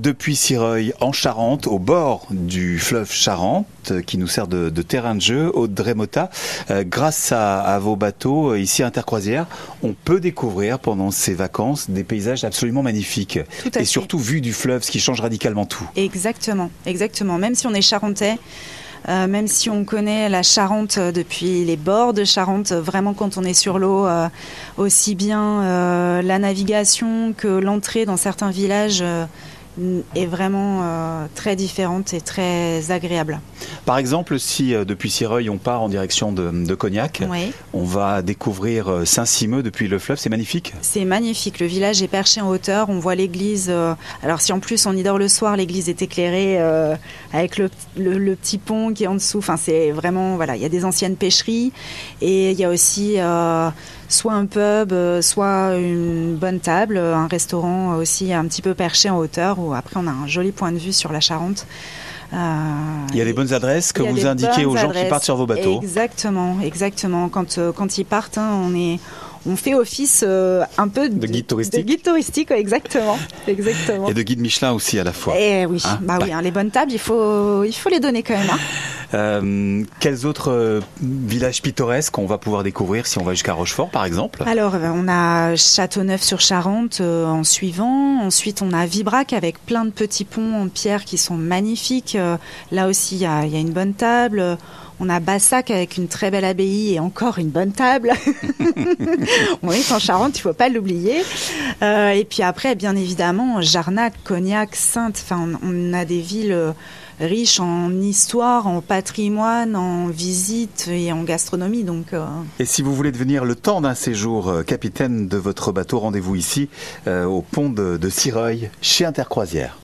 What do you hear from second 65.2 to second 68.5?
sur vos bateaux. Exactement, exactement. Quand, euh, quand ils partent, hein,